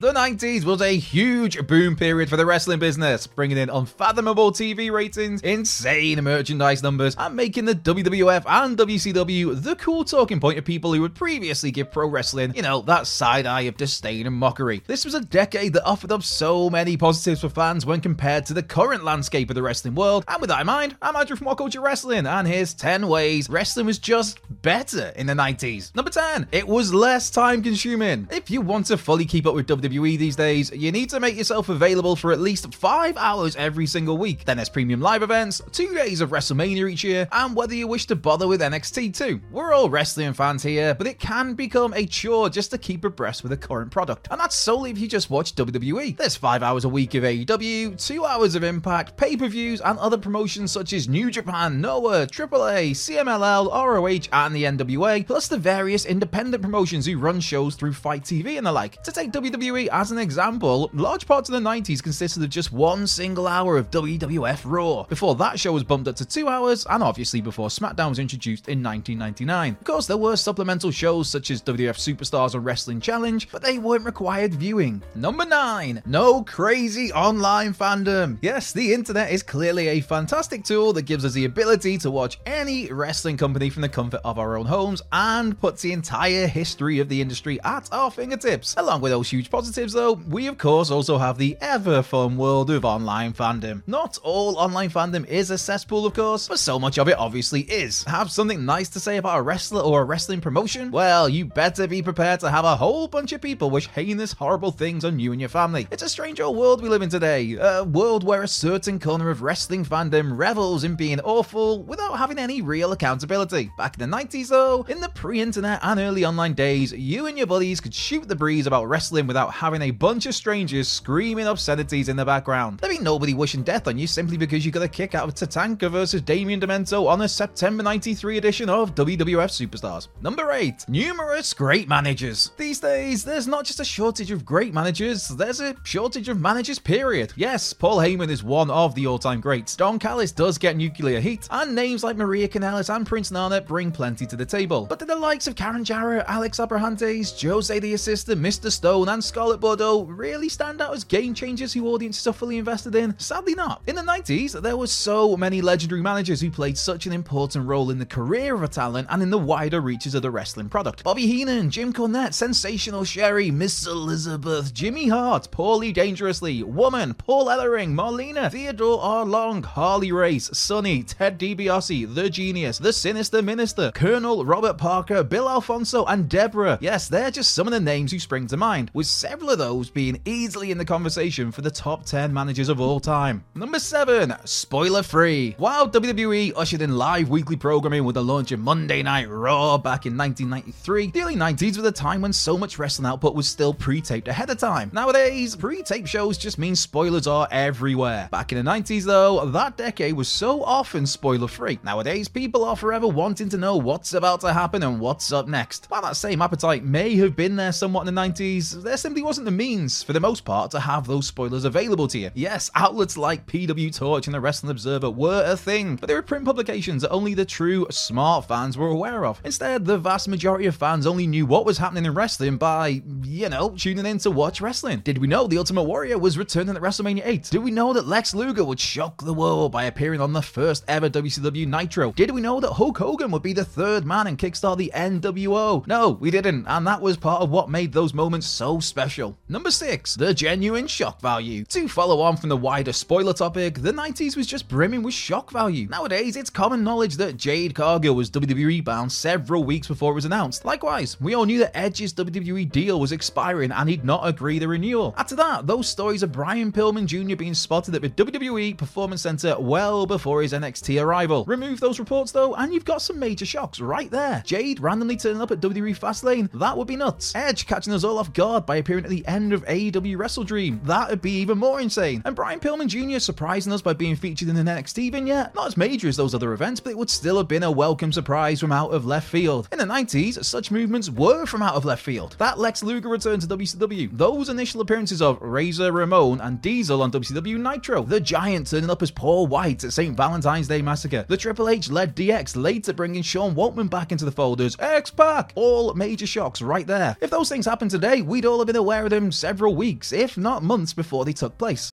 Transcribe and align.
The 0.00 0.14
90s 0.14 0.64
was 0.64 0.80
a 0.80 0.96
huge 0.96 1.66
boom 1.66 1.94
period 1.94 2.30
for 2.30 2.38
the 2.38 2.46
wrestling 2.46 2.78
business, 2.78 3.26
bringing 3.26 3.58
in 3.58 3.68
unfathomable 3.68 4.50
TV 4.50 4.90
ratings, 4.90 5.42
insane 5.42 6.24
merchandise 6.24 6.82
numbers, 6.82 7.14
and 7.18 7.36
making 7.36 7.66
the 7.66 7.74
WWF 7.74 8.44
and 8.46 8.78
WCW 8.78 9.62
the 9.62 9.76
cool 9.76 10.02
talking 10.02 10.40
point 10.40 10.56
of 10.56 10.64
people 10.64 10.94
who 10.94 11.02
would 11.02 11.14
previously 11.14 11.70
give 11.70 11.92
pro 11.92 12.08
wrestling, 12.08 12.54
you 12.56 12.62
know, 12.62 12.80
that 12.80 13.08
side 13.08 13.44
eye 13.44 13.60
of 13.68 13.76
disdain 13.76 14.26
and 14.26 14.34
mockery. 14.34 14.82
This 14.86 15.04
was 15.04 15.12
a 15.12 15.20
decade 15.20 15.74
that 15.74 15.84
offered 15.84 16.12
up 16.12 16.22
so 16.22 16.70
many 16.70 16.96
positives 16.96 17.42
for 17.42 17.50
fans 17.50 17.84
when 17.84 18.00
compared 18.00 18.46
to 18.46 18.54
the 18.54 18.62
current 18.62 19.04
landscape 19.04 19.50
of 19.50 19.54
the 19.54 19.62
wrestling 19.62 19.94
world. 19.94 20.24
And 20.28 20.40
with 20.40 20.48
that 20.48 20.62
in 20.62 20.66
mind, 20.66 20.96
I'm 21.02 21.14
Andrew 21.14 21.36
from 21.36 21.48
What 21.48 21.58
Culture 21.58 21.82
Wrestling, 21.82 22.26
and 22.26 22.48
here's 22.48 22.72
10 22.72 23.06
ways 23.06 23.50
wrestling 23.50 23.84
was 23.84 23.98
just 23.98 24.38
better 24.62 25.12
in 25.16 25.26
the 25.26 25.32
90s. 25.32 25.94
Number 25.94 26.10
10, 26.10 26.48
it 26.52 26.66
was 26.66 26.92
less 26.92 27.30
time 27.30 27.62
consuming. 27.62 28.28
If 28.30 28.50
you 28.50 28.60
want 28.60 28.86
to 28.86 28.96
fully 28.96 29.24
keep 29.24 29.46
up 29.46 29.54
with 29.54 29.66
WWE 29.66 30.18
these 30.18 30.36
days, 30.36 30.70
you 30.72 30.92
need 30.92 31.10
to 31.10 31.20
make 31.20 31.36
yourself 31.36 31.68
available 31.68 32.16
for 32.16 32.32
at 32.32 32.40
least 32.40 32.74
five 32.74 33.16
hours 33.16 33.56
every 33.56 33.86
single 33.86 34.18
week. 34.18 34.44
Then 34.44 34.56
there's 34.56 34.68
premium 34.68 35.00
live 35.00 35.22
events, 35.22 35.60
two 35.72 35.94
days 35.94 36.20
of 36.20 36.30
WrestleMania 36.30 36.90
each 36.90 37.04
year, 37.04 37.28
and 37.32 37.54
whether 37.56 37.74
you 37.74 37.86
wish 37.86 38.06
to 38.06 38.16
bother 38.16 38.46
with 38.46 38.60
NXT 38.60 39.16
too. 39.16 39.40
We're 39.50 39.72
all 39.72 39.90
wrestling 39.90 40.32
fans 40.32 40.62
here, 40.62 40.94
but 40.94 41.06
it 41.06 41.18
can 41.18 41.54
become 41.54 41.94
a 41.94 42.06
chore 42.06 42.50
just 42.50 42.70
to 42.72 42.78
keep 42.78 43.04
abreast 43.04 43.42
with 43.42 43.50
the 43.50 43.56
current 43.56 43.90
product. 43.90 44.28
And 44.30 44.40
that's 44.40 44.56
solely 44.56 44.90
if 44.90 44.98
you 44.98 45.08
just 45.08 45.30
watch 45.30 45.54
WWE. 45.54 46.16
There's 46.16 46.36
five 46.36 46.62
hours 46.62 46.84
a 46.84 46.88
week 46.88 47.14
of 47.14 47.24
AEW, 47.24 48.04
two 48.04 48.24
hours 48.24 48.54
of 48.54 48.64
Impact, 48.64 49.16
pay-per-views, 49.16 49.80
and 49.80 49.98
other 49.98 50.18
promotions 50.18 50.72
such 50.72 50.92
as 50.92 51.08
New 51.08 51.30
Japan, 51.30 51.80
Noah, 51.80 52.26
AAA, 52.26 52.90
CMLL, 52.92 53.70
ROH, 53.70 54.28
and 54.32 54.49
the 54.52 54.64
NWA, 54.64 55.26
plus 55.26 55.48
the 55.48 55.58
various 55.58 56.04
independent 56.04 56.62
promotions 56.62 57.06
who 57.06 57.18
run 57.18 57.40
shows 57.40 57.74
through 57.74 57.92
FITE 57.92 58.22
TV 58.22 58.58
and 58.58 58.66
the 58.66 58.72
like. 58.72 59.02
To 59.02 59.12
take 59.12 59.32
WWE 59.32 59.88
as 59.88 60.10
an 60.10 60.18
example, 60.18 60.90
large 60.92 61.26
parts 61.26 61.48
of 61.48 61.52
the 61.52 61.68
90s 61.68 62.02
consisted 62.02 62.42
of 62.42 62.50
just 62.50 62.72
one 62.72 63.06
single 63.06 63.46
hour 63.46 63.76
of 63.76 63.90
WWF 63.90 64.62
Raw. 64.64 65.04
Before 65.04 65.34
that 65.36 65.58
show 65.58 65.72
was 65.72 65.84
bumped 65.84 66.08
up 66.08 66.16
to 66.16 66.26
two 66.26 66.48
hours, 66.48 66.86
and 66.90 67.02
obviously 67.02 67.40
before 67.40 67.68
SmackDown 67.68 68.10
was 68.10 68.18
introduced 68.18 68.68
in 68.68 68.82
1999. 68.82 69.76
Of 69.80 69.84
course, 69.84 70.06
there 70.06 70.16
were 70.16 70.36
supplemental 70.36 70.90
shows 70.90 71.28
such 71.28 71.50
as 71.50 71.62
WWF 71.62 71.96
Superstars 71.96 72.54
or 72.54 72.60
Wrestling 72.60 73.00
Challenge, 73.00 73.48
but 73.50 73.62
they 73.62 73.78
weren't 73.78 74.04
required 74.04 74.54
viewing. 74.54 75.02
Number 75.14 75.44
9. 75.44 76.02
No 76.06 76.42
crazy 76.42 77.12
online 77.12 77.74
fandom. 77.74 78.38
Yes, 78.42 78.72
the 78.72 78.92
internet 78.92 79.30
is 79.30 79.42
clearly 79.42 79.88
a 79.88 80.00
fantastic 80.00 80.64
tool 80.64 80.92
that 80.94 81.02
gives 81.02 81.24
us 81.24 81.32
the 81.32 81.44
ability 81.44 81.98
to 81.98 82.10
watch 82.10 82.38
any 82.46 82.90
wrestling 82.92 83.36
company 83.36 83.70
from 83.70 83.82
the 83.82 83.88
comfort 83.88 84.20
of 84.24 84.38
our 84.40 84.56
own 84.56 84.66
homes 84.66 85.02
and 85.12 85.58
puts 85.60 85.82
the 85.82 85.92
entire 85.92 86.46
history 86.46 86.98
of 86.98 87.08
the 87.08 87.20
industry 87.20 87.60
at 87.62 87.88
our 87.92 88.10
fingertips. 88.10 88.74
Along 88.76 89.00
with 89.00 89.12
those 89.12 89.30
huge 89.30 89.50
positives, 89.50 89.92
though, 89.92 90.14
we 90.14 90.46
of 90.46 90.58
course 90.58 90.90
also 90.90 91.18
have 91.18 91.38
the 91.38 91.56
ever 91.60 92.02
fun 92.02 92.36
world 92.36 92.70
of 92.70 92.84
online 92.84 93.32
fandom. 93.32 93.82
Not 93.86 94.18
all 94.22 94.56
online 94.56 94.90
fandom 94.90 95.26
is 95.26 95.50
a 95.50 95.58
cesspool, 95.58 96.06
of 96.06 96.14
course, 96.14 96.48
but 96.48 96.58
so 96.58 96.78
much 96.78 96.98
of 96.98 97.08
it 97.08 97.18
obviously 97.18 97.60
is. 97.62 98.04
Have 98.04 98.30
something 98.30 98.64
nice 98.64 98.88
to 98.90 99.00
say 99.00 99.18
about 99.18 99.38
a 99.38 99.42
wrestler 99.42 99.82
or 99.82 100.02
a 100.02 100.04
wrestling 100.04 100.40
promotion? 100.40 100.90
Well, 100.90 101.28
you 101.28 101.44
better 101.44 101.86
be 101.86 102.02
prepared 102.02 102.40
to 102.40 102.50
have 102.50 102.64
a 102.64 102.76
whole 102.76 103.08
bunch 103.08 103.32
of 103.32 103.42
people 103.42 103.70
wish 103.70 103.88
heinous, 103.88 104.32
horrible 104.32 104.72
things 104.72 105.04
on 105.04 105.18
you 105.18 105.32
and 105.32 105.40
your 105.40 105.50
family. 105.50 105.86
It's 105.90 106.02
a 106.02 106.08
strange 106.08 106.40
old 106.40 106.56
world 106.56 106.82
we 106.82 106.88
live 106.88 107.02
in 107.02 107.10
today. 107.10 107.56
A 107.60 107.84
world 107.84 108.24
where 108.24 108.42
a 108.42 108.48
certain 108.48 108.98
corner 108.98 109.28
of 109.30 109.42
wrestling 109.42 109.84
fandom 109.84 110.36
revels 110.36 110.84
in 110.84 110.94
being 110.96 111.20
awful 111.20 111.82
without 111.82 112.16
having 112.16 112.38
any 112.38 112.62
real 112.62 112.92
accountability. 112.92 113.70
Back 113.76 113.98
in 113.98 114.10
the 114.10 114.16
90s, 114.16 114.29
though, 114.30 114.86
in 114.88 115.00
the 115.00 115.08
pre 115.08 115.40
internet 115.40 115.80
and 115.82 115.98
early 115.98 116.24
online 116.24 116.54
days, 116.54 116.92
you 116.92 117.26
and 117.26 117.36
your 117.36 117.48
buddies 117.48 117.80
could 117.80 117.92
shoot 117.92 118.28
the 118.28 118.36
breeze 118.36 118.66
about 118.66 118.88
wrestling 118.88 119.26
without 119.26 119.52
having 119.52 119.82
a 119.82 119.90
bunch 119.90 120.26
of 120.26 120.34
strangers 120.34 120.86
screaming 120.86 121.48
obscenities 121.48 122.08
in 122.08 122.14
the 122.14 122.24
background. 122.24 122.78
There'd 122.78 122.96
be 122.96 123.02
nobody 123.02 123.34
wishing 123.34 123.64
death 123.64 123.88
on 123.88 123.98
you 123.98 124.06
simply 124.06 124.36
because 124.36 124.64
you 124.64 124.70
got 124.70 124.84
a 124.84 124.88
kick 124.88 125.16
out 125.16 125.28
of 125.28 125.34
Tatanka 125.34 125.90
versus 125.90 126.22
Damien 126.22 126.60
Demento 126.60 127.08
on 127.08 127.22
a 127.22 127.28
September 127.28 127.82
93 127.82 128.38
edition 128.38 128.68
of 128.68 128.94
WWF 128.94 129.50
Superstars. 129.50 130.06
Number 130.22 130.52
8. 130.52 130.88
Numerous 130.88 131.52
great 131.52 131.88
managers. 131.88 132.52
These 132.56 132.78
days, 132.78 133.24
there's 133.24 133.48
not 133.48 133.64
just 133.64 133.80
a 133.80 133.84
shortage 133.84 134.30
of 134.30 134.44
great 134.44 134.72
managers, 134.72 135.26
there's 135.26 135.60
a 135.60 135.74
shortage 135.82 136.28
of 136.28 136.40
managers, 136.40 136.78
period. 136.78 137.32
Yes, 137.34 137.72
Paul 137.72 137.98
Heyman 137.98 138.30
is 138.30 138.44
one 138.44 138.70
of 138.70 138.94
the 138.94 139.08
all 139.08 139.18
time 139.18 139.40
greats. 139.40 139.74
Don 139.74 139.98
Callis 139.98 140.30
does 140.30 140.56
get 140.56 140.76
nuclear 140.76 141.20
heat, 141.20 141.48
and 141.50 141.74
names 141.74 142.04
like 142.04 142.16
Maria 142.16 142.46
Kanellis 142.46 142.94
and 142.94 143.04
Prince 143.04 143.30
Nana 143.30 143.60
bring 143.60 143.90
plenty 143.90 144.19
to 144.26 144.36
the 144.36 144.46
table. 144.46 144.86
But 144.88 144.98
do 144.98 145.04
the 145.04 145.16
likes 145.16 145.46
of 145.46 145.56
Karen 145.56 145.84
Jarrett, 145.84 146.24
Alex 146.28 146.58
Abrahantes, 146.58 147.40
Jose 147.40 147.78
the 147.78 147.94
Assistant, 147.94 148.40
Mr. 148.40 148.70
Stone, 148.70 149.08
and 149.08 149.22
Scarlett 149.22 149.60
Bordeaux 149.60 150.04
really 150.04 150.48
stand 150.48 150.80
out 150.80 150.94
as 150.94 151.04
game 151.04 151.34
changers 151.34 151.72
who 151.72 151.88
audiences 151.88 152.26
are 152.26 152.32
fully 152.32 152.58
invested 152.58 152.94
in? 152.94 153.18
Sadly 153.18 153.54
not. 153.54 153.82
In 153.86 153.96
the 153.96 154.02
90s, 154.02 154.60
there 154.60 154.76
were 154.76 154.86
so 154.86 155.36
many 155.36 155.60
legendary 155.60 156.02
managers 156.02 156.40
who 156.40 156.50
played 156.50 156.76
such 156.78 157.06
an 157.06 157.12
important 157.12 157.66
role 157.66 157.90
in 157.90 157.98
the 157.98 158.06
career 158.06 158.54
of 158.54 158.62
a 158.62 158.68
talent 158.68 159.08
and 159.10 159.22
in 159.22 159.30
the 159.30 159.38
wider 159.38 159.80
reaches 159.80 160.14
of 160.14 160.22
the 160.22 160.30
wrestling 160.30 160.68
product. 160.68 161.04
Bobby 161.04 161.26
Heenan, 161.26 161.70
Jim 161.70 161.92
Cornette, 161.92 162.34
Sensational 162.34 163.04
Sherri, 163.04 163.50
Miss 163.50 163.86
Elizabeth, 163.86 164.72
Jimmy 164.72 165.08
Hart, 165.08 165.50
Paulie 165.50 165.94
Dangerously, 165.94 166.62
Woman, 166.62 167.14
Paul 167.14 167.46
Ellering, 167.46 167.92
Marlena, 167.92 168.50
Theodore 168.50 169.00
R. 169.00 169.24
Long, 169.24 169.62
Harley 169.62 170.12
Race, 170.12 170.50
Sunny, 170.52 171.02
Ted 171.02 171.38
DiBiase, 171.38 172.14
The 172.14 172.30
Genius, 172.30 172.78
The 172.78 172.92
Sinister 172.92 173.42
Minister, 173.42 173.90
Colonel 174.10 174.44
Robert 174.44 174.76
Parker, 174.76 175.22
Bill 175.22 175.48
Alfonso, 175.48 176.04
and 176.06 176.28
Deborah. 176.28 176.78
Yes, 176.80 177.06
they're 177.06 177.30
just 177.30 177.54
some 177.54 177.68
of 177.68 177.72
the 177.72 177.78
names 177.78 178.10
who 178.10 178.18
spring 178.18 178.48
to 178.48 178.56
mind, 178.56 178.90
with 178.92 179.06
several 179.06 179.50
of 179.50 179.58
those 179.58 179.88
being 179.88 180.20
easily 180.24 180.72
in 180.72 180.78
the 180.78 180.84
conversation 180.84 181.52
for 181.52 181.62
the 181.62 181.70
top 181.70 182.04
10 182.04 182.34
managers 182.34 182.68
of 182.68 182.80
all 182.80 182.98
time. 182.98 183.44
Number 183.54 183.78
7, 183.78 184.34
spoiler 184.46 185.04
free. 185.04 185.54
While 185.58 185.88
WWE 185.88 186.54
ushered 186.56 186.82
in 186.82 186.98
live 186.98 187.28
weekly 187.28 187.54
programming 187.54 188.02
with 188.02 188.16
the 188.16 188.24
launch 188.24 188.50
of 188.50 188.58
Monday 188.58 189.00
Night 189.04 189.28
Raw 189.28 189.78
back 189.78 190.06
in 190.06 190.16
1993, 190.16 191.12
the 191.12 191.22
early 191.22 191.36
90s 191.36 191.76
were 191.76 191.82
the 191.84 191.92
time 191.92 192.20
when 192.20 192.32
so 192.32 192.58
much 192.58 192.80
wrestling 192.80 193.06
output 193.06 193.36
was 193.36 193.46
still 193.46 193.72
pre 193.72 194.00
taped 194.00 194.26
ahead 194.26 194.50
of 194.50 194.58
time. 194.58 194.90
Nowadays, 194.92 195.54
pre 195.54 195.84
tape 195.84 196.08
shows 196.08 196.36
just 196.36 196.58
mean 196.58 196.74
spoilers 196.74 197.28
are 197.28 197.46
everywhere. 197.52 198.28
Back 198.32 198.50
in 198.50 198.58
the 198.58 198.68
90s, 198.68 199.04
though, 199.04 199.46
that 199.46 199.76
decade 199.76 200.14
was 200.14 200.28
so 200.28 200.64
often 200.64 201.06
spoiler 201.06 201.46
free. 201.46 201.78
Nowadays, 201.84 202.26
people 202.26 202.64
are 202.64 202.74
forever 202.74 203.06
wanting 203.06 203.48
to 203.50 203.56
know 203.56 203.76
what 203.76 203.99
what's 204.00 204.14
about 204.14 204.40
to 204.40 204.50
happen 204.50 204.82
and 204.82 204.98
what's 204.98 205.30
up 205.30 205.46
next. 205.46 205.84
While 205.90 206.00
that 206.00 206.16
same 206.16 206.40
appetite 206.40 206.82
may 206.82 207.16
have 207.16 207.36
been 207.36 207.56
there 207.56 207.70
somewhat 207.70 208.08
in 208.08 208.14
the 208.14 208.18
90s, 208.18 208.82
there 208.82 208.96
simply 208.96 209.20
wasn't 209.20 209.44
the 209.44 209.50
means, 209.50 210.02
for 210.02 210.14
the 210.14 210.20
most 210.20 210.46
part, 210.46 210.70
to 210.70 210.80
have 210.80 211.06
those 211.06 211.26
spoilers 211.26 211.66
available 211.66 212.08
to 212.08 212.18
you. 212.18 212.30
Yes, 212.32 212.70
outlets 212.74 213.18
like 213.18 213.44
PW 213.44 213.94
Torch 213.94 214.26
and 214.26 214.32
the 214.32 214.40
Wrestling 214.40 214.70
Observer 214.70 215.10
were 215.10 215.44
a 215.44 215.54
thing, 215.54 215.96
but 215.96 216.06
they 216.06 216.14
were 216.14 216.22
print 216.22 216.46
publications 216.46 217.02
that 217.02 217.10
only 217.10 217.34
the 217.34 217.44
true 217.44 217.86
smart 217.90 218.48
fans 218.48 218.78
were 218.78 218.88
aware 218.88 219.26
of. 219.26 219.38
Instead, 219.44 219.84
the 219.84 219.98
vast 219.98 220.28
majority 220.28 220.64
of 220.64 220.74
fans 220.74 221.06
only 221.06 221.26
knew 221.26 221.44
what 221.44 221.66
was 221.66 221.76
happening 221.76 222.06
in 222.06 222.14
wrestling 222.14 222.56
by, 222.56 223.02
you 223.22 223.50
know, 223.50 223.74
tuning 223.76 224.06
in 224.06 224.16
to 224.16 224.30
watch 224.30 224.62
wrestling. 224.62 225.00
Did 225.00 225.18
we 225.18 225.28
know 225.28 225.46
the 225.46 225.58
Ultimate 225.58 225.82
Warrior 225.82 226.16
was 226.16 226.38
returning 226.38 226.74
at 226.74 226.80
WrestleMania 226.80 227.20
8? 227.26 227.50
Did 227.50 227.62
we 227.62 227.70
know 227.70 227.92
that 227.92 228.06
Lex 228.06 228.34
Luger 228.34 228.64
would 228.64 228.80
shock 228.80 229.22
the 229.22 229.34
world 229.34 229.72
by 229.72 229.84
appearing 229.84 230.22
on 230.22 230.32
the 230.32 230.40
first 230.40 230.84
ever 230.88 231.10
WCW 231.10 231.66
Nitro? 231.66 232.12
Did 232.12 232.30
we 232.30 232.40
know 232.40 232.60
that 232.60 232.72
Hulk 232.72 232.96
Hogan 232.96 233.30
would 233.32 233.42
be 233.42 233.52
the 233.52 233.62
third 233.62 233.89
man 234.04 234.26
and 234.26 234.38
kickstart 234.38 234.78
the 234.78 234.92
NWO? 234.94 235.86
No, 235.86 236.10
we 236.10 236.30
didn't, 236.30 236.66
and 236.66 236.86
that 236.86 237.00
was 237.00 237.16
part 237.16 237.42
of 237.42 237.50
what 237.50 237.68
made 237.68 237.92
those 237.92 238.14
moments 238.14 238.46
so 238.46 238.80
special. 238.80 239.36
Number 239.48 239.70
6, 239.70 240.14
the 240.14 240.32
genuine 240.32 240.86
shock 240.86 241.20
value. 241.20 241.64
To 241.64 241.88
follow 241.88 242.20
on 242.20 242.36
from 242.36 242.48
the 242.48 242.56
wider 242.56 242.92
spoiler 242.92 243.32
topic, 243.32 243.82
the 243.82 243.92
90s 243.92 244.36
was 244.36 244.46
just 244.46 244.68
brimming 244.68 245.02
with 245.02 245.14
shock 245.14 245.50
value. 245.50 245.88
Nowadays, 245.88 246.36
it's 246.36 246.50
common 246.50 246.84
knowledge 246.84 247.16
that 247.16 247.36
Jade 247.36 247.74
Cargill 247.74 248.14
was 248.14 248.30
WWE 248.30 248.84
bound 248.84 249.10
several 249.10 249.64
weeks 249.64 249.88
before 249.88 250.12
it 250.12 250.16
was 250.16 250.24
announced. 250.24 250.64
Likewise, 250.64 251.20
we 251.20 251.34
all 251.34 251.44
knew 251.44 251.58
that 251.58 251.76
Edge's 251.76 252.14
WWE 252.14 252.70
deal 252.70 253.00
was 253.00 253.12
expiring 253.12 253.72
and 253.72 253.88
he'd 253.88 254.04
not 254.04 254.26
agree 254.26 254.58
the 254.58 254.68
renewal. 254.68 255.14
After 255.16 255.36
that, 255.36 255.66
those 255.66 255.88
stories 255.88 256.22
of 256.22 256.32
Brian 256.32 256.72
Pillman 256.72 257.06
Jr. 257.06 257.36
being 257.36 257.54
spotted 257.54 257.94
at 257.94 258.02
the 258.02 258.10
WWE 258.10 258.76
Performance 258.76 259.22
Center 259.22 259.58
well 259.58 260.06
before 260.06 260.42
his 260.42 260.52
NXT 260.52 261.02
arrival. 261.02 261.44
Remove 261.46 261.80
those 261.80 261.98
reports 261.98 262.32
though, 262.32 262.54
and 262.54 262.72
you've 262.72 262.84
got 262.84 263.02
some 263.02 263.18
major 263.18 263.44
right 263.78 264.10
there. 264.10 264.42
Jade 264.46 264.80
randomly 264.80 265.16
turning 265.16 265.42
up 265.42 265.50
at 265.50 265.60
WWE 265.60 265.96
Fastlane, 265.96 266.50
that 266.58 266.76
would 266.76 266.88
be 266.88 266.96
nuts. 266.96 267.34
Edge 267.34 267.66
catching 267.66 267.92
us 267.92 268.04
all 268.04 268.18
off 268.18 268.32
guard 268.32 268.64
by 268.64 268.76
appearing 268.76 269.04
at 269.04 269.10
the 269.10 269.26
end 269.26 269.52
of 269.52 269.64
AEW 269.66 270.16
Wrestle 270.18 270.44
Dream, 270.44 270.80
that'd 270.84 271.20
be 271.20 271.32
even 271.32 271.58
more 271.58 271.80
insane. 271.80 272.22
And 272.24 272.34
Brian 272.34 272.58
Pillman 272.58 272.88
Jr. 272.88 273.18
surprising 273.18 273.72
us 273.72 273.82
by 273.82 273.92
being 273.92 274.16
featured 274.16 274.48
in 274.48 274.56
an 274.56 274.66
NXT 274.66 275.12
vignette, 275.12 275.54
not 275.54 275.66
as 275.66 275.76
major 275.76 276.08
as 276.08 276.16
those 276.16 276.34
other 276.34 276.54
events, 276.54 276.80
but 276.80 276.90
it 276.90 276.98
would 276.98 277.10
still 277.10 277.36
have 277.36 277.48
been 277.48 277.62
a 277.62 277.70
welcome 277.70 278.12
surprise 278.12 278.60
from 278.60 278.72
out 278.72 278.90
of 278.90 279.06
left 279.06 279.28
field. 279.28 279.68
In 279.70 279.78
the 279.78 279.84
90s, 279.84 280.42
such 280.44 280.70
movements 280.70 281.10
were 281.10 281.44
from 281.46 281.62
out 281.62 281.74
of 281.74 281.84
left 281.84 282.02
field. 282.02 282.36
That 282.38 282.58
Lex 282.58 282.82
Luger 282.82 283.08
return 283.08 283.40
to 283.40 283.46
WCW, 283.46 284.16
those 284.16 284.48
initial 284.48 284.80
appearances 284.80 285.20
of 285.20 285.40
Razor 285.42 285.92
Ramon 285.92 286.40
and 286.40 286.62
Diesel 286.62 287.02
on 287.02 287.12
WCW 287.12 287.58
Nitro, 287.58 288.02
the 288.02 288.20
Giant 288.20 288.70
turning 288.70 288.90
up 288.90 289.02
as 289.02 289.10
Paul 289.10 289.46
White 289.46 289.84
at 289.84 289.92
St. 289.92 290.16
Valentine's 290.16 290.68
Day 290.68 290.80
Massacre, 290.82 291.24
the 291.28 291.36
Triple 291.36 291.68
H 291.68 291.90
led 291.90 292.16
DX 292.16 292.56
later 292.56 292.92
bringing 292.92 293.22
Sean 293.22 293.54
Waltman 293.60 293.90
back 293.90 294.10
into 294.10 294.24
the 294.24 294.32
folders, 294.32 294.74
X 294.80 295.10
Pac, 295.10 295.52
all 295.54 295.92
major 295.92 296.26
shocks 296.26 296.62
right 296.62 296.86
there. 296.86 297.14
If 297.20 297.30
those 297.30 297.50
things 297.50 297.66
happened 297.66 297.90
today, 297.90 298.22
we'd 298.22 298.46
all 298.46 298.56
have 298.56 298.66
been 298.66 298.74
aware 298.74 299.04
of 299.04 299.10
them 299.10 299.30
several 299.30 299.74
weeks, 299.74 300.14
if 300.14 300.38
not 300.38 300.62
months 300.62 300.94
before 300.94 301.26
they 301.26 301.34
took 301.34 301.58
place. 301.58 301.90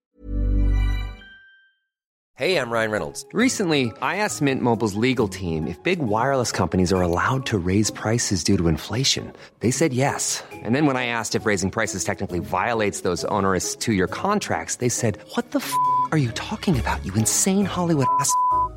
Hey, 2.36 2.56
I'm 2.56 2.70
Ryan 2.70 2.92
Reynolds. 2.92 3.26
Recently, 3.32 3.92
I 4.00 4.16
asked 4.16 4.40
Mint 4.40 4.62
Mobile's 4.62 4.94
legal 4.94 5.28
team 5.28 5.66
if 5.66 5.82
big 5.82 5.98
wireless 5.98 6.52
companies 6.52 6.92
are 6.92 7.02
allowed 7.02 7.44
to 7.46 7.58
raise 7.58 7.90
prices 7.90 8.44
due 8.44 8.56
to 8.56 8.68
inflation. 8.68 9.32
They 9.58 9.72
said 9.72 9.92
yes. 9.92 10.44
And 10.52 10.74
then 10.74 10.86
when 10.86 10.96
I 10.96 11.06
asked 11.06 11.34
if 11.34 11.44
raising 11.44 11.70
prices 11.70 12.04
technically 12.04 12.38
violates 12.38 13.00
those 13.00 13.24
onerous 13.24 13.74
two 13.74 13.92
year 13.92 14.06
contracts, 14.06 14.76
they 14.76 14.88
said, 14.88 15.18
What 15.34 15.50
the 15.50 15.58
f 15.58 15.74
are 16.12 16.18
you 16.18 16.30
talking 16.30 16.78
about, 16.78 17.04
you 17.04 17.12
insane 17.14 17.64
Hollywood 17.66 18.06
ass? 18.20 18.32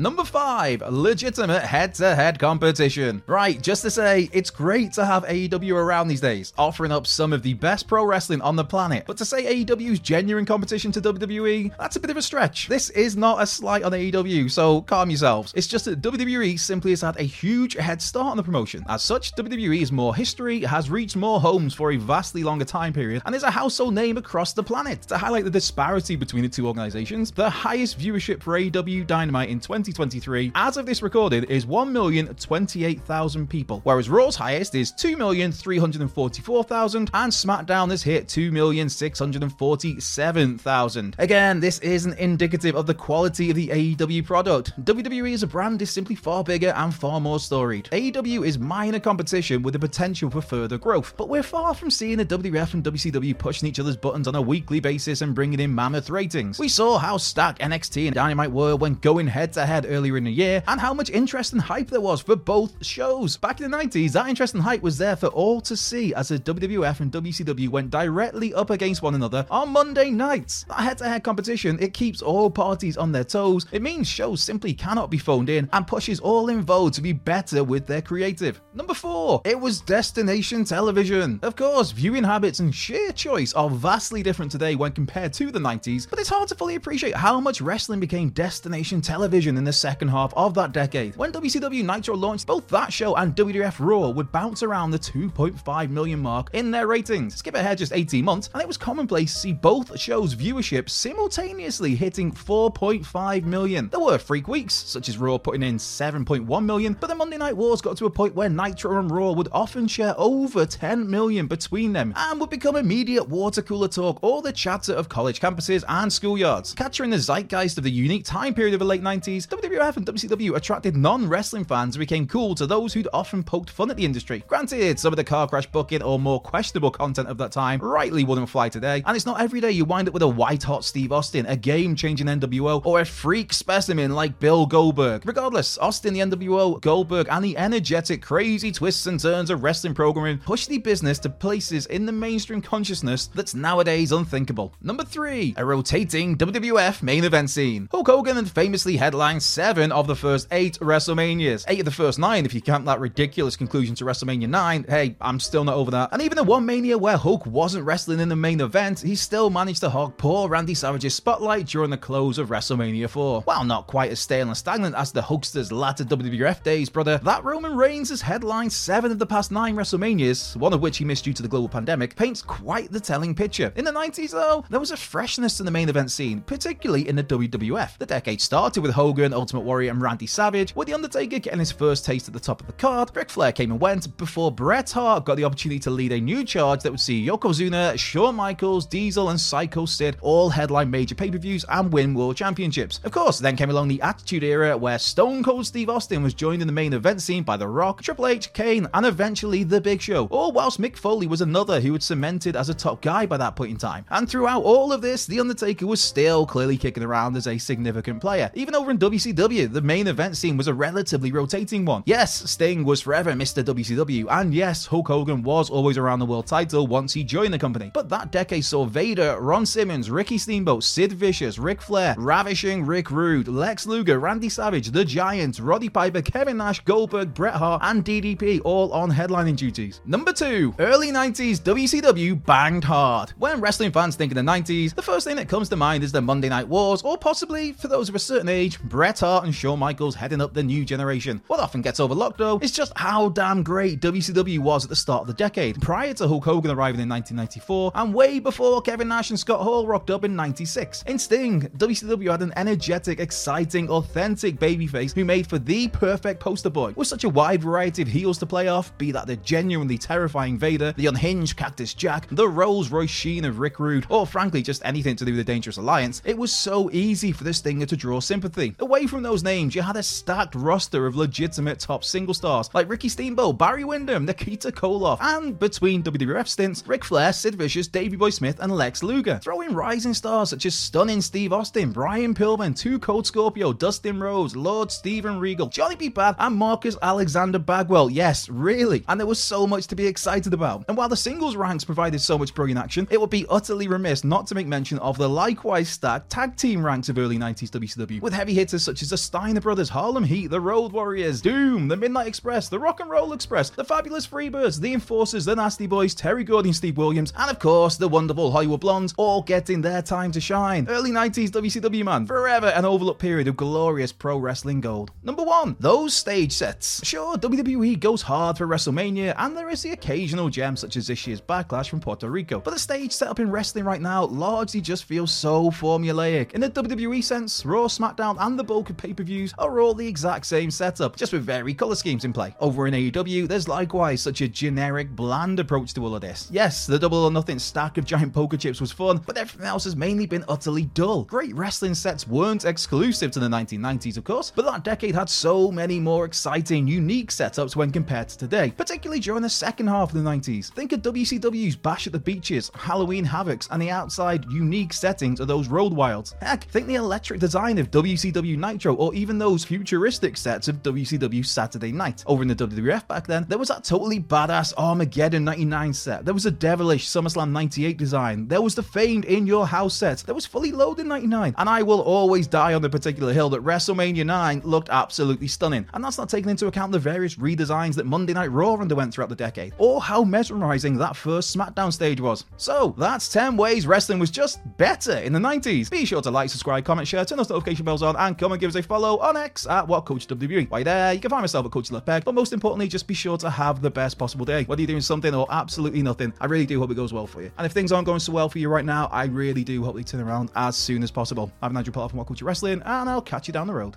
Number 0.00 0.24
five, 0.24 0.80
legitimate 0.88 1.60
head 1.60 1.92
to 1.96 2.14
head 2.14 2.38
competition. 2.38 3.22
Right, 3.26 3.60
just 3.60 3.82
to 3.82 3.90
say, 3.90 4.30
it's 4.32 4.48
great 4.48 4.94
to 4.94 5.04
have 5.04 5.26
AEW 5.26 5.74
around 5.74 6.08
these 6.08 6.22
days, 6.22 6.54
offering 6.56 6.90
up 6.90 7.06
some 7.06 7.34
of 7.34 7.42
the 7.42 7.52
best 7.52 7.86
pro 7.86 8.06
wrestling 8.06 8.40
on 8.40 8.56
the 8.56 8.64
planet. 8.64 9.04
But 9.06 9.18
to 9.18 9.26
say 9.26 9.62
AEW's 9.62 9.98
genuine 9.98 10.46
competition 10.46 10.90
to 10.92 11.02
WWE, 11.02 11.76
that's 11.78 11.96
a 11.96 12.00
bit 12.00 12.10
of 12.10 12.16
a 12.16 12.22
stretch. 12.22 12.66
This 12.66 12.88
is 12.88 13.14
not 13.14 13.42
a 13.42 13.46
slight 13.46 13.82
on 13.82 13.92
AEW, 13.92 14.50
so 14.50 14.80
calm 14.80 15.10
yourselves. 15.10 15.52
It's 15.54 15.66
just 15.66 15.84
that 15.84 16.00
WWE 16.00 16.58
simply 16.58 16.92
has 16.92 17.02
had 17.02 17.20
a 17.20 17.24
huge 17.24 17.74
head 17.74 18.00
start 18.00 18.28
on 18.28 18.38
the 18.38 18.42
promotion. 18.42 18.86
As 18.88 19.02
such, 19.02 19.34
WWE 19.34 19.82
is 19.82 19.92
more 19.92 20.16
history, 20.16 20.62
has 20.62 20.88
reached 20.88 21.16
more 21.16 21.42
homes 21.42 21.74
for 21.74 21.92
a 21.92 21.98
vastly 21.98 22.42
longer 22.42 22.64
time 22.64 22.94
period, 22.94 23.20
and 23.26 23.34
is 23.34 23.42
a 23.42 23.50
household 23.50 23.92
name 23.92 24.16
across 24.16 24.54
the 24.54 24.62
planet. 24.62 25.02
To 25.08 25.18
highlight 25.18 25.44
the 25.44 25.50
disparity 25.50 26.16
between 26.16 26.44
the 26.44 26.48
two 26.48 26.66
organizations, 26.66 27.30
the 27.32 27.50
highest 27.50 28.00
viewership 28.00 28.42
for 28.42 28.58
AEW 28.58 29.06
Dynamite 29.06 29.50
in 29.50 29.60
2023, 29.90 30.52
as 30.54 30.76
of 30.76 30.86
this 30.86 31.02
recording, 31.02 31.42
is 31.44 31.66
1,028,000 31.66 33.48
people, 33.48 33.80
whereas 33.84 34.08
Raw's 34.08 34.36
highest 34.36 34.74
is 34.74 34.90
2,344,000, 34.92 37.10
and 37.12 37.32
SmackDown 37.32 37.90
has 37.90 38.02
hit 38.02 38.26
2,647,000. 38.28 41.14
Again, 41.18 41.60
this 41.60 41.78
isn't 41.80 42.18
indicative 42.18 42.74
of 42.76 42.86
the 42.86 42.94
quality 42.94 43.50
of 43.50 43.56
the 43.56 43.68
AEW 43.68 44.24
product. 44.24 44.72
WWE 44.84 45.34
as 45.34 45.42
a 45.42 45.46
brand 45.46 45.82
is 45.82 45.90
simply 45.90 46.14
far 46.14 46.42
bigger 46.44 46.72
and 46.76 46.94
far 46.94 47.20
more 47.20 47.40
storied. 47.40 47.88
AEW 47.92 48.46
is 48.46 48.58
minor 48.58 49.00
competition 49.00 49.62
with 49.62 49.72
the 49.72 49.78
potential 49.78 50.30
for 50.30 50.40
further 50.40 50.78
growth, 50.78 51.14
but 51.16 51.28
we're 51.28 51.42
far 51.42 51.74
from 51.74 51.90
seeing 51.90 52.18
the 52.18 52.26
WF 52.26 52.74
and 52.74 52.84
WCW 52.84 53.36
pushing 53.38 53.68
each 53.68 53.80
other's 53.80 53.96
buttons 53.96 54.28
on 54.28 54.34
a 54.34 54.42
weekly 54.42 54.80
basis 54.80 55.22
and 55.22 55.34
bringing 55.34 55.60
in 55.60 55.74
mammoth 55.74 56.10
ratings. 56.10 56.58
We 56.58 56.68
saw 56.68 56.98
how 56.98 57.16
stacked 57.16 57.60
NXT 57.60 58.06
and 58.06 58.14
Dynamite 58.14 58.52
were 58.52 58.76
when 58.76 58.94
going 58.94 59.26
head 59.26 59.52
to 59.54 59.66
head 59.66 59.69
earlier 59.70 60.16
in 60.16 60.24
the 60.24 60.30
year, 60.30 60.62
and 60.66 60.80
how 60.80 60.92
much 60.92 61.10
interest 61.10 61.52
and 61.52 61.62
hype 61.62 61.88
there 61.88 62.00
was 62.00 62.20
for 62.20 62.36
both 62.36 62.84
shows. 62.84 63.36
Back 63.36 63.60
in 63.60 63.70
the 63.70 63.76
90s, 63.76 64.12
that 64.12 64.28
interest 64.28 64.54
and 64.54 64.62
hype 64.62 64.82
was 64.82 64.98
there 64.98 65.16
for 65.16 65.28
all 65.28 65.60
to 65.62 65.76
see 65.76 66.12
as 66.14 66.28
the 66.28 66.38
WWF 66.38 67.00
and 67.00 67.12
WCW 67.12 67.68
went 67.68 67.90
directly 67.90 68.52
up 68.54 68.70
against 68.70 69.02
one 69.02 69.14
another 69.14 69.46
on 69.50 69.68
Monday 69.70 70.10
nights. 70.10 70.64
That 70.68 70.80
head 70.80 70.98
to 70.98 71.08
head 71.08 71.22
competition, 71.22 71.78
it 71.80 71.94
keeps 71.94 72.22
all 72.22 72.50
parties 72.50 72.96
on 72.96 73.12
their 73.12 73.24
toes. 73.24 73.66
It 73.72 73.82
means 73.82 74.08
shows 74.08 74.42
simply 74.42 74.74
cannot 74.74 75.10
be 75.10 75.18
phoned 75.18 75.48
in 75.48 75.68
and 75.72 75.86
pushes 75.86 76.20
all 76.20 76.48
involved 76.48 76.94
to 76.94 77.00
be 77.00 77.12
better 77.12 77.62
with 77.62 77.86
their 77.86 78.02
creative. 78.02 78.60
Number 78.74 78.94
four, 78.94 79.42
it 79.44 79.58
was 79.58 79.80
destination 79.80 80.64
television. 80.64 81.38
Of 81.42 81.56
course, 81.56 81.92
viewing 81.92 82.24
habits 82.24 82.60
and 82.60 82.74
sheer 82.74 83.12
choice 83.12 83.52
are 83.54 83.70
vastly 83.70 84.22
different 84.22 84.50
today 84.50 84.74
when 84.74 84.92
compared 84.92 85.32
to 85.34 85.50
the 85.50 85.58
90s, 85.58 86.08
but 86.08 86.18
it's 86.18 86.28
hard 86.28 86.48
to 86.48 86.54
fully 86.54 86.74
appreciate 86.74 87.14
how 87.14 87.40
much 87.40 87.60
wrestling 87.60 88.00
became 88.00 88.30
destination 88.30 89.00
television 89.00 89.56
in 89.60 89.64
the 89.64 89.72
second 89.74 90.08
half 90.08 90.32
of 90.36 90.54
that 90.54 90.72
decade. 90.72 91.14
When 91.16 91.32
WCW 91.32 91.84
Nitro 91.84 92.16
launched, 92.16 92.46
both 92.46 92.66
that 92.68 92.90
show 92.90 93.14
and 93.16 93.36
WWF 93.36 93.76
Raw 93.78 94.08
would 94.08 94.32
bounce 94.32 94.62
around 94.62 94.90
the 94.90 94.98
2.5 94.98 95.90
million 95.90 96.18
mark 96.18 96.48
in 96.54 96.70
their 96.70 96.86
ratings. 96.86 97.36
Skip 97.36 97.54
ahead 97.54 97.76
just 97.76 97.92
18 97.92 98.24
months, 98.24 98.48
and 98.54 98.62
it 98.62 98.66
was 98.66 98.78
commonplace 98.78 99.34
to 99.34 99.38
see 99.38 99.52
both 99.52 100.00
shows' 100.00 100.34
viewership 100.34 100.88
simultaneously 100.88 101.94
hitting 101.94 102.32
4.5 102.32 103.44
million. 103.44 103.90
There 103.90 104.00
were 104.00 104.16
freak 104.16 104.48
weeks, 104.48 104.72
such 104.72 105.10
as 105.10 105.18
Raw 105.18 105.36
putting 105.36 105.62
in 105.62 105.76
7.1 105.76 106.64
million, 106.64 106.96
but 106.98 107.08
the 107.08 107.14
Monday 107.14 107.36
Night 107.36 107.56
Wars 107.56 107.82
got 107.82 107.98
to 107.98 108.06
a 108.06 108.10
point 108.10 108.34
where 108.34 108.48
Nitro 108.48 108.98
and 108.98 109.10
Raw 109.10 109.32
would 109.32 109.48
often 109.52 109.86
share 109.88 110.14
over 110.16 110.64
10 110.64 111.10
million 111.10 111.48
between 111.48 111.92
them 111.92 112.14
and 112.16 112.40
would 112.40 112.48
become 112.48 112.76
immediate 112.76 113.28
water 113.28 113.60
cooler 113.60 113.88
talk 113.88 114.20
or 114.22 114.40
the 114.40 114.52
chatter 114.52 114.94
of 114.94 115.10
college 115.10 115.38
campuses 115.38 115.84
and 115.86 116.10
schoolyards. 116.10 116.74
Capturing 116.74 117.10
the 117.10 117.18
zeitgeist 117.18 117.76
of 117.76 117.84
the 117.84 117.90
unique 117.90 118.24
time 118.24 118.54
period 118.54 118.72
of 118.72 118.80
the 118.80 118.86
late 118.86 119.02
90s, 119.02 119.46
WWF 119.50 119.96
and 119.96 120.06
WCW 120.06 120.54
attracted 120.54 120.96
non 120.96 121.28
wrestling 121.28 121.64
fans 121.64 121.96
who 121.96 121.98
became 121.98 122.24
cool 122.24 122.54
to 122.54 122.68
those 122.68 122.94
who'd 122.94 123.08
often 123.12 123.42
poked 123.42 123.68
fun 123.68 123.90
at 123.90 123.96
the 123.96 124.04
industry. 124.04 124.44
Granted, 124.46 124.96
some 125.00 125.12
of 125.12 125.16
the 125.16 125.24
car 125.24 125.48
crash 125.48 125.66
booking 125.66 126.04
or 126.04 126.20
more 126.20 126.40
questionable 126.40 126.92
content 126.92 127.26
of 127.26 127.36
that 127.38 127.50
time 127.50 127.80
rightly 127.80 128.22
wouldn't 128.22 128.48
fly 128.48 128.68
today, 128.68 129.02
and 129.04 129.16
it's 129.16 129.26
not 129.26 129.40
every 129.40 129.60
day 129.60 129.72
you 129.72 129.84
wind 129.84 130.06
up 130.06 130.14
with 130.14 130.22
a 130.22 130.28
white 130.28 130.62
hot 130.62 130.84
Steve 130.84 131.10
Austin, 131.10 131.46
a 131.46 131.56
game 131.56 131.96
changing 131.96 132.28
NWO, 132.28 132.86
or 132.86 133.00
a 133.00 133.04
freak 133.04 133.52
specimen 133.52 134.12
like 134.12 134.38
Bill 134.38 134.66
Goldberg. 134.66 135.26
Regardless, 135.26 135.78
Austin, 135.78 136.14
the 136.14 136.20
NWO, 136.20 136.80
Goldberg, 136.80 137.26
and 137.28 137.44
the 137.44 137.58
energetic, 137.58 138.22
crazy 138.22 138.70
twists 138.70 139.06
and 139.06 139.18
turns 139.18 139.50
of 139.50 139.64
wrestling 139.64 139.94
programming 139.94 140.38
pushed 140.38 140.68
the 140.68 140.78
business 140.78 141.18
to 141.18 141.28
places 141.28 141.86
in 141.86 142.06
the 142.06 142.12
mainstream 142.12 142.62
consciousness 142.62 143.26
that's 143.26 143.56
nowadays 143.56 144.12
unthinkable. 144.12 144.72
Number 144.80 145.02
3, 145.02 145.54
a 145.56 145.64
rotating 145.64 146.38
WWF 146.38 147.02
main 147.02 147.24
event 147.24 147.50
scene. 147.50 147.88
Hulk 147.90 148.06
Hogan 148.06 148.36
had 148.36 148.48
famously 148.48 148.96
headlined 148.96 149.39
7 149.40 149.92
of 149.92 150.06
the 150.06 150.16
first 150.16 150.46
8 150.50 150.78
WrestleManias. 150.80 151.64
8 151.66 151.80
of 151.80 151.84
the 151.84 151.90
first 151.90 152.18
9 152.18 152.44
if 152.44 152.54
you 152.54 152.60
count 152.60 152.84
that 152.86 153.00
ridiculous 153.00 153.56
conclusion 153.56 153.94
to 153.96 154.04
WrestleMania 154.04 154.48
9. 154.48 154.86
Hey, 154.88 155.16
I'm 155.20 155.40
still 155.40 155.64
not 155.64 155.74
over 155.74 155.90
that. 155.90 156.10
And 156.12 156.22
even 156.22 156.36
the 156.36 156.44
one 156.44 156.66
Mania 156.66 156.98
where 156.98 157.16
Hulk 157.16 157.46
wasn't 157.46 157.84
wrestling 157.84 158.20
in 158.20 158.28
the 158.28 158.36
main 158.36 158.60
event, 158.60 159.00
he 159.00 159.16
still 159.16 159.50
managed 159.50 159.80
to 159.80 159.90
hog 159.90 160.16
poor 160.16 160.48
Randy 160.48 160.74
Savage's 160.74 161.14
spotlight 161.14 161.66
during 161.66 161.90
the 161.90 161.96
close 161.96 162.38
of 162.38 162.48
WrestleMania 162.48 163.08
4. 163.08 163.42
While 163.42 163.64
not 163.64 163.86
quite 163.86 164.10
as 164.10 164.20
stale 164.20 164.48
and 164.48 164.56
stagnant 164.56 164.94
as 164.94 165.12
the 165.12 165.22
Hulkster's 165.22 165.72
latter 165.72 166.04
WWF 166.04 166.62
days, 166.62 166.88
brother, 166.88 167.18
that 167.24 167.44
Roman 167.44 167.76
Reigns 167.76 168.10
has 168.10 168.20
headlined 168.20 168.72
7 168.72 169.10
of 169.10 169.18
the 169.18 169.26
past 169.26 169.50
9 169.50 169.74
WrestleManias, 169.74 170.56
one 170.56 170.72
of 170.72 170.80
which 170.80 170.98
he 170.98 171.04
missed 171.04 171.24
due 171.24 171.32
to 171.32 171.42
the 171.42 171.48
global 171.48 171.68
pandemic, 171.68 172.16
paints 172.16 172.42
quite 172.42 172.90
the 172.92 173.00
telling 173.00 173.34
picture. 173.34 173.72
In 173.76 173.84
the 173.84 173.92
90s, 173.92 174.30
though, 174.30 174.64
there 174.70 174.80
was 174.80 174.90
a 174.90 174.96
freshness 174.96 175.56
to 175.56 175.62
the 175.62 175.70
main 175.70 175.88
event 175.88 176.10
scene, 176.10 176.40
particularly 176.42 177.08
in 177.08 177.16
the 177.16 177.24
WWF. 177.24 177.98
The 177.98 178.06
decade 178.06 178.40
started 178.40 178.80
with 178.80 178.92
Hogan, 178.92 179.29
Ultimate 179.34 179.60
Warrior, 179.60 179.90
and 179.90 180.02
Randy 180.02 180.26
Savage, 180.26 180.74
with 180.74 180.88
The 180.88 180.94
Undertaker 180.94 181.38
getting 181.38 181.58
his 181.58 181.72
first 181.72 182.04
taste 182.04 182.28
at 182.28 182.34
the 182.34 182.40
top 182.40 182.60
of 182.60 182.66
the 182.66 182.72
card. 182.74 183.10
Ric 183.14 183.30
Flair 183.30 183.52
came 183.52 183.70
and 183.70 183.80
went 183.80 184.16
before 184.16 184.50
Bret 184.52 184.90
Hart 184.90 185.24
got 185.24 185.36
the 185.36 185.44
opportunity 185.44 185.78
to 185.80 185.90
lead 185.90 186.12
a 186.12 186.20
new 186.20 186.44
charge 186.44 186.82
that 186.82 186.90
would 186.90 187.00
see 187.00 187.26
Yokozuna, 187.26 187.98
Shawn 187.98 188.34
Michaels, 188.34 188.86
Diesel, 188.86 189.30
and 189.30 189.40
Psycho 189.40 189.86
Sid 189.86 190.16
all 190.20 190.50
headline 190.50 190.90
major 190.90 191.14
pay 191.14 191.30
per 191.30 191.38
views 191.38 191.64
and 191.68 191.92
win 191.92 192.14
world 192.14 192.36
championships. 192.36 193.00
Of 193.04 193.12
course, 193.12 193.38
then 193.38 193.56
came 193.56 193.70
along 193.70 193.88
the 193.88 194.02
Attitude 194.02 194.44
Era, 194.44 194.76
where 194.76 194.98
Stone 194.98 195.42
Cold 195.42 195.66
Steve 195.66 195.88
Austin 195.88 196.22
was 196.22 196.34
joined 196.34 196.62
in 196.62 196.66
the 196.68 196.72
main 196.72 196.92
event 196.92 197.22
scene 197.22 197.42
by 197.42 197.56
The 197.56 197.68
Rock, 197.68 198.02
Triple 198.02 198.26
H, 198.26 198.52
Kane, 198.52 198.88
and 198.94 199.06
eventually 199.06 199.64
The 199.64 199.80
Big 199.80 200.00
Show. 200.00 200.26
All 200.26 200.52
whilst 200.52 200.80
Mick 200.80 200.96
Foley 200.96 201.26
was 201.26 201.40
another 201.40 201.80
who 201.80 201.92
had 201.92 202.02
cemented 202.02 202.56
as 202.56 202.68
a 202.68 202.74
top 202.74 203.02
guy 203.02 203.26
by 203.26 203.36
that 203.36 203.56
point 203.56 203.70
in 203.70 203.76
time. 203.76 204.04
And 204.10 204.28
throughout 204.28 204.62
all 204.62 204.92
of 204.92 205.02
this, 205.02 205.26
The 205.26 205.40
Undertaker 205.40 205.86
was 205.86 206.00
still 206.00 206.46
clearly 206.46 206.76
kicking 206.76 207.02
around 207.02 207.36
as 207.36 207.46
a 207.46 207.58
significant 207.58 208.20
player. 208.20 208.50
Even 208.54 208.74
over 208.74 208.90
in 208.90 208.98
WCW, 208.98 209.19
the 209.24 209.80
main 209.82 210.06
event 210.06 210.36
scene 210.36 210.56
was 210.56 210.68
a 210.68 210.74
relatively 210.74 211.32
rotating 211.32 211.84
one. 211.84 212.02
Yes, 212.06 212.50
Sting 212.50 212.84
was 212.84 213.00
forever 213.00 213.32
Mr. 213.32 213.62
WCW, 213.62 214.26
and 214.30 214.54
yes, 214.54 214.86
Hulk 214.86 215.08
Hogan 215.08 215.42
was 215.42 215.70
always 215.70 215.98
around 215.98 216.18
the 216.18 216.26
world 216.26 216.46
title 216.46 216.86
once 216.86 217.12
he 217.12 217.22
joined 217.24 217.54
the 217.54 217.58
company. 217.58 217.90
But 217.92 218.08
that 218.08 218.32
decade 218.32 218.64
saw 218.64 218.84
Vader, 218.84 219.38
Ron 219.40 219.66
Simmons, 219.66 220.10
Ricky 220.10 220.38
Steamboat, 220.38 220.84
Sid 220.84 221.12
Vicious, 221.12 221.58
Ric 221.58 221.82
Flair, 221.82 222.14
Ravishing 222.18 222.84
Rick 222.84 223.10
Rude, 223.10 223.48
Lex 223.48 223.86
Luger, 223.86 224.18
Randy 224.18 224.48
Savage, 224.48 224.90
The 224.90 225.04
Giant, 225.04 225.58
Roddy 225.58 225.88
Piper, 225.88 226.22
Kevin 226.22 226.56
Nash, 226.56 226.80
Goldberg, 226.80 227.34
Bret 227.34 227.54
Hart, 227.54 227.82
and 227.84 228.04
DDP 228.04 228.60
all 228.64 228.92
on 228.92 229.10
headlining 229.10 229.56
duties. 229.56 230.00
Number 230.04 230.32
2. 230.32 230.74
Early 230.78 231.10
90s 231.10 231.60
WCW 231.60 232.44
banged 232.44 232.84
hard. 232.84 233.30
When 233.38 233.60
wrestling 233.60 233.92
fans 233.92 234.16
think 234.16 234.32
of 234.32 234.36
the 234.36 234.42
90s, 234.42 234.94
the 234.94 235.02
first 235.02 235.26
thing 235.26 235.36
that 235.36 235.48
comes 235.48 235.68
to 235.68 235.76
mind 235.76 236.04
is 236.04 236.12
the 236.12 236.20
Monday 236.20 236.48
Night 236.48 236.68
Wars, 236.68 237.02
or 237.02 237.18
possibly, 237.18 237.72
for 237.72 237.88
those 237.88 238.08
of 238.08 238.14
a 238.14 238.18
certain 238.18 238.48
age, 238.48 238.80
Bret 238.82 239.09
Hart 239.18 239.44
and 239.44 239.52
Shawn 239.52 239.80
Michaels 239.80 240.14
heading 240.14 240.40
up 240.40 240.54
the 240.54 240.62
new 240.62 240.84
generation. 240.84 241.42
What 241.48 241.58
often 241.58 241.82
gets 241.82 241.98
overlooked 241.98 242.38
though 242.38 242.60
is 242.62 242.70
just 242.70 242.92
how 242.94 243.30
damn 243.30 243.64
great 243.64 244.00
WCW 244.00 244.60
was 244.60 244.84
at 244.84 244.90
the 244.90 244.94
start 244.94 245.22
of 245.22 245.26
the 245.26 245.34
decade, 245.34 245.80
prior 245.80 246.14
to 246.14 246.28
Hulk 246.28 246.44
Hogan 246.44 246.70
arriving 246.70 247.00
in 247.00 247.08
1994, 247.08 247.90
and 247.96 248.14
way 248.14 248.38
before 248.38 248.80
Kevin 248.82 249.08
Nash 249.08 249.30
and 249.30 249.38
Scott 249.40 249.62
Hall 249.62 249.88
rocked 249.88 250.10
up 250.10 250.24
in 250.24 250.36
96. 250.36 251.02
In 251.08 251.18
Sting, 251.18 251.62
WCW 251.78 252.30
had 252.30 252.42
an 252.42 252.52
energetic, 252.54 253.18
exciting, 253.18 253.88
authentic 253.88 254.60
babyface 254.60 255.14
who 255.14 255.24
made 255.24 255.46
for 255.46 255.58
the 255.58 255.88
perfect 255.88 256.38
poster 256.38 256.70
boy, 256.70 256.92
with 256.94 257.08
such 257.08 257.24
a 257.24 257.28
wide 257.28 257.62
variety 257.62 258.02
of 258.02 258.08
heels 258.08 258.38
to 258.38 258.46
play 258.46 258.68
off, 258.68 258.96
be 258.98 259.10
that 259.10 259.26
the 259.26 259.36
genuinely 259.38 259.98
terrifying 259.98 260.58
Vader, 260.58 260.92
the 260.96 261.06
unhinged 261.06 261.56
Cactus 261.56 261.94
Jack, 261.94 262.28
the 262.30 262.48
Rolls 262.48 262.90
Royce 262.90 263.10
Sheen 263.10 263.44
of 263.44 263.58
Rick 263.58 263.80
Rude, 263.80 264.06
or 264.10 264.26
frankly 264.26 264.62
just 264.62 264.84
anything 264.84 265.16
to 265.16 265.24
do 265.24 265.32
with 265.32 265.38
the 265.38 265.52
Dangerous 265.52 265.78
Alliance, 265.78 266.20
it 266.24 266.36
was 266.36 266.52
so 266.52 266.90
easy 266.92 267.32
for 267.32 267.44
the 267.44 267.54
Stinger 267.54 267.86
to 267.86 267.96
draw 267.96 268.20
sympathy. 268.20 268.74
Away 268.80 268.99
from 269.06 269.22
those 269.22 269.42
names, 269.42 269.74
you 269.74 269.82
had 269.82 269.96
a 269.96 270.02
stacked 270.02 270.54
roster 270.54 271.06
of 271.06 271.16
legitimate 271.16 271.78
top 271.78 272.04
single 272.04 272.34
stars 272.34 272.68
like 272.74 272.88
Ricky 272.88 273.08
Steamboat, 273.08 273.58
Barry 273.58 273.84
Windham, 273.84 274.24
Nikita 274.24 274.70
Koloff, 274.72 275.18
and 275.20 275.58
between 275.58 276.02
WWF 276.02 276.48
stints, 276.48 276.82
Ric 276.86 277.04
Flair, 277.04 277.32
Sid 277.32 277.54
Vicious, 277.54 277.88
Davey 277.88 278.16
Boy 278.16 278.30
Smith, 278.30 278.58
and 278.60 278.72
Lex 278.72 279.02
Luger. 279.02 279.38
Throw 279.42 279.60
in 279.60 279.74
rising 279.74 280.14
stars 280.14 280.50
such 280.50 280.66
as 280.66 280.74
stunning 280.74 281.20
Steve 281.20 281.52
Austin, 281.52 281.92
Brian 281.92 282.34
Pillman, 282.34 282.76
Two 282.76 282.98
Cold 282.98 283.26
Scorpio, 283.26 283.72
Dustin 283.72 284.20
Rhodes, 284.20 284.56
Lord 284.56 284.90
Steven 284.90 285.38
Regal, 285.38 285.68
Johnny 285.68 285.96
B. 285.96 286.08
Bad, 286.08 286.36
and 286.38 286.56
Marcus 286.56 286.96
Alexander 287.02 287.58
Bagwell. 287.58 288.10
Yes, 288.10 288.48
really. 288.48 289.04
And 289.08 289.18
there 289.18 289.26
was 289.26 289.42
so 289.42 289.66
much 289.66 289.86
to 289.88 289.96
be 289.96 290.06
excited 290.06 290.52
about. 290.52 290.84
And 290.88 290.96
while 290.96 291.08
the 291.08 291.16
singles 291.16 291.56
ranks 291.56 291.84
provided 291.84 292.20
so 292.20 292.36
much 292.36 292.54
brilliant 292.54 292.80
action, 292.80 293.08
it 293.10 293.20
would 293.20 293.30
be 293.30 293.46
utterly 293.48 293.88
remiss 293.88 294.24
not 294.24 294.46
to 294.48 294.54
make 294.54 294.66
mention 294.66 294.98
of 294.98 295.16
the 295.16 295.28
likewise 295.28 295.88
stacked 295.88 296.30
tag 296.30 296.56
team 296.56 296.84
ranks 296.84 297.08
of 297.08 297.18
early 297.18 297.38
90s 297.38 297.70
WCW, 297.70 298.20
with 298.20 298.32
heavy 298.32 298.54
hitters 298.54 298.89
such 298.90 299.02
as 299.02 299.10
the 299.10 299.16
Steiner 299.16 299.60
Brothers, 299.60 299.88
Harlem 299.88 300.24
Heat, 300.24 300.48
the 300.48 300.60
Road 300.60 300.90
Warriors, 300.90 301.40
Doom, 301.40 301.86
the 301.86 301.96
Midnight 301.96 302.26
Express, 302.26 302.68
the 302.68 302.80
Rock 302.80 302.98
and 302.98 303.08
Roll 303.08 303.32
Express, 303.32 303.70
the 303.70 303.84
Fabulous 303.84 304.26
Freebirds, 304.26 304.80
the 304.80 304.92
Enforcers, 304.92 305.44
the 305.44 305.54
Nasty 305.54 305.86
Boys, 305.86 306.12
Terry 306.12 306.42
Gordy, 306.42 306.72
Steve 306.72 306.96
Williams, 306.96 307.32
and 307.38 307.48
of 307.48 307.60
course 307.60 307.96
the 307.96 308.08
wonderful 308.08 308.50
Hollywood 308.50 308.80
Blondes, 308.80 309.14
all 309.16 309.42
getting 309.42 309.80
their 309.80 310.02
time 310.02 310.32
to 310.32 310.40
shine. 310.40 310.88
Early 310.88 311.12
90s 311.12 311.50
WCW 311.50 312.02
man, 312.02 312.26
forever 312.26 312.66
an 312.66 312.84
overlooked 312.84 313.20
period 313.20 313.46
of 313.46 313.56
glorious 313.56 314.10
pro 314.10 314.38
wrestling 314.38 314.80
gold. 314.80 315.12
Number 315.22 315.44
one, 315.44 315.76
those 315.78 316.12
stage 316.12 316.50
sets. 316.50 317.06
Sure, 317.06 317.36
WWE 317.36 318.00
goes 318.00 318.22
hard 318.22 318.58
for 318.58 318.66
WrestleMania, 318.66 319.36
and 319.38 319.56
there 319.56 319.70
is 319.70 319.82
the 319.82 319.92
occasional 319.92 320.48
gem 320.48 320.76
such 320.76 320.96
as 320.96 321.06
this 321.06 321.28
year's 321.28 321.40
Backlash 321.40 321.88
from 321.88 322.00
Puerto 322.00 322.28
Rico, 322.28 322.58
but 322.58 322.72
the 322.72 322.80
stage 322.80 323.12
setup 323.12 323.38
in 323.38 323.52
wrestling 323.52 323.84
right 323.84 324.02
now 324.02 324.24
largely 324.24 324.80
just 324.80 325.04
feels 325.04 325.30
so 325.30 325.70
formulaic. 325.70 326.54
In 326.54 326.60
the 326.60 326.70
WWE 326.70 327.22
sense, 327.22 327.64
Raw, 327.64 327.84
SmackDown, 327.84 328.36
and 328.40 328.58
the 328.58 328.64
bulk 328.70 328.88
of 328.88 328.96
pay-per-views 328.96 329.52
are 329.58 329.80
all 329.80 329.94
the 329.94 330.06
exact 330.06 330.46
same 330.46 330.70
setup, 330.70 331.16
just 331.16 331.32
with 331.32 331.42
varied 331.42 331.76
color 331.76 331.96
schemes 331.96 332.24
in 332.24 332.32
play. 332.32 332.54
Over 332.60 332.86
in 332.86 332.94
AEW, 332.94 333.48
there's 333.48 333.66
likewise 333.66 334.22
such 334.22 334.42
a 334.42 334.46
generic, 334.46 335.10
bland 335.10 335.58
approach 335.58 335.92
to 335.94 336.04
all 336.04 336.14
of 336.14 336.20
this. 336.20 336.46
Yes, 336.52 336.86
the 336.86 336.96
double 336.96 337.24
or 337.24 337.32
nothing 337.32 337.58
stack 337.58 337.98
of 337.98 338.04
giant 338.04 338.32
poker 338.32 338.56
chips 338.56 338.80
was 338.80 338.92
fun, 338.92 339.20
but 339.26 339.36
everything 339.36 339.66
else 339.66 339.82
has 339.82 339.96
mainly 339.96 340.24
been 340.24 340.44
utterly 340.48 340.84
dull. 340.94 341.24
Great 341.24 341.52
wrestling 341.56 341.94
sets 341.94 342.28
weren't 342.28 342.64
exclusive 342.64 343.32
to 343.32 343.40
the 343.40 343.48
1990s, 343.48 344.16
of 344.16 344.22
course, 344.22 344.52
but 344.54 344.64
that 344.64 344.84
decade 344.84 345.16
had 345.16 345.28
so 345.28 345.72
many 345.72 345.98
more 345.98 346.24
exciting, 346.24 346.86
unique 346.86 347.30
setups 347.30 347.74
when 347.74 347.90
compared 347.90 348.28
to 348.28 348.38
today, 348.38 348.72
particularly 348.76 349.18
during 349.18 349.42
the 349.42 349.50
second 349.50 349.88
half 349.88 350.14
of 350.14 350.22
the 350.22 350.30
90s. 350.30 350.70
Think 350.70 350.92
of 350.92 351.02
WCW's 351.02 351.74
Bash 351.74 352.06
at 352.06 352.12
the 352.12 352.20
Beaches, 352.20 352.70
Halloween 352.76 353.26
Havocs, 353.26 353.66
and 353.72 353.82
the 353.82 353.90
outside, 353.90 354.44
unique 354.48 354.92
settings 354.92 355.40
of 355.40 355.48
those 355.48 355.66
Road 355.66 355.92
Wilds. 355.92 356.36
Heck, 356.40 356.62
think 356.62 356.86
the 356.86 356.94
electric 356.94 357.40
design 357.40 357.76
of 357.78 357.90
WCW 357.90 358.59
Nitro, 358.60 358.94
or 358.94 359.14
even 359.14 359.38
those 359.38 359.64
futuristic 359.64 360.36
sets 360.36 360.68
of 360.68 360.82
WCW 360.82 361.44
Saturday 361.44 361.92
Night. 361.92 362.22
Over 362.26 362.42
in 362.42 362.48
the 362.48 362.54
WWF 362.54 363.08
back 363.08 363.26
then, 363.26 363.46
there 363.48 363.58
was 363.58 363.68
that 363.68 363.84
totally 363.84 364.20
badass 364.20 364.74
Armageddon 364.76 365.44
99 365.44 365.92
set, 365.92 366.24
there 366.24 366.34
was 366.34 366.46
a 366.46 366.50
devilish 366.50 367.08
SummerSlam 367.08 367.50
98 367.50 367.96
design, 367.96 368.48
there 368.48 368.62
was 368.62 368.74
the 368.74 368.82
famed 368.82 369.24
In 369.24 369.46
Your 369.46 369.66
House 369.66 369.94
set, 369.94 370.18
there 370.18 370.34
was 370.34 370.46
fully 370.46 370.72
loaded 370.72 371.06
99, 371.06 371.54
and 371.56 371.68
I 371.68 371.82
will 371.82 372.00
always 372.00 372.46
die 372.46 372.74
on 372.74 372.82
the 372.82 372.90
particular 372.90 373.32
hill 373.32 373.48
that 373.50 373.64
WrestleMania 373.64 374.26
9 374.26 374.62
looked 374.64 374.88
absolutely 374.90 375.48
stunning. 375.48 375.86
And 375.94 376.04
that's 376.04 376.18
not 376.18 376.28
taking 376.28 376.50
into 376.50 376.66
account 376.66 376.92
the 376.92 376.98
various 376.98 377.36
redesigns 377.36 377.94
that 377.96 378.06
Monday 378.06 378.32
Night 378.32 378.50
Raw 378.50 378.74
underwent 378.74 379.14
throughout 379.14 379.30
the 379.30 379.36
decade, 379.36 379.72
or 379.78 380.00
how 380.00 380.24
mesmerizing 380.24 380.98
that 380.98 381.16
first 381.16 381.56
SmackDown 381.56 381.92
stage 381.92 382.20
was. 382.20 382.44
So, 382.56 382.94
that's 382.98 383.28
10 383.28 383.56
ways 383.56 383.86
wrestling 383.86 384.18
was 384.18 384.30
just 384.30 384.60
better 384.76 385.16
in 385.18 385.32
the 385.32 385.38
90s. 385.38 385.90
Be 385.90 386.04
sure 386.04 386.22
to 386.22 386.30
like, 386.30 386.50
subscribe, 386.50 386.84
comment, 386.84 387.08
share, 387.08 387.24
turn 387.24 387.38
those 387.38 387.50
notification 387.50 387.84
bells 387.84 388.02
on, 388.02 388.16
and 388.16 388.36
come 388.36 388.49
come 388.50 388.54
and 388.54 388.60
give 388.60 388.70
us 388.70 388.74
a 388.74 388.82
follow 388.82 389.18
on 389.20 389.36
X 389.36 389.64
at 389.68 389.86
What 389.86 390.00
Culture 390.00 390.34
WWE. 390.34 390.68
While 390.68 390.82
there, 390.82 391.12
you 391.12 391.20
can 391.20 391.30
find 391.30 391.42
myself 391.42 391.66
at 391.66 391.70
Cultured 391.70 391.92
Left 391.92 392.24
But 392.24 392.34
most 392.34 392.52
importantly, 392.52 392.88
just 392.88 393.06
be 393.06 393.14
sure 393.14 393.38
to 393.38 393.48
have 393.48 393.80
the 393.80 393.90
best 393.90 394.18
possible 394.18 394.44
day. 394.44 394.64
Whether 394.64 394.82
you're 394.82 394.88
doing 394.88 395.00
something 395.00 395.32
or 395.32 395.46
absolutely 395.50 396.02
nothing, 396.02 396.32
I 396.40 396.46
really 396.46 396.66
do 396.66 396.80
hope 396.80 396.90
it 396.90 396.96
goes 396.96 397.12
well 397.12 397.28
for 397.28 397.42
you. 397.42 397.52
And 397.58 397.64
if 397.64 397.70
things 397.70 397.92
aren't 397.92 398.06
going 398.06 398.18
so 398.18 398.32
well 398.32 398.48
for 398.48 398.58
you 398.58 398.68
right 398.68 398.84
now, 398.84 399.06
I 399.12 399.26
really 399.26 399.62
do 399.62 399.84
hope 399.84 399.94
they 399.94 400.02
turn 400.02 400.20
around 400.20 400.50
as 400.56 400.74
soon 400.74 401.04
as 401.04 401.12
possible. 401.12 401.52
I'm 401.62 401.72
Nigel 401.72 401.94
Potter 401.94 402.08
from 402.08 402.18
What 402.18 402.26
Culture 402.26 402.44
Wrestling, 402.44 402.82
and 402.84 403.08
I'll 403.08 403.22
catch 403.22 403.46
you 403.46 403.52
down 403.52 403.68
the 403.68 403.74
road. 403.74 403.96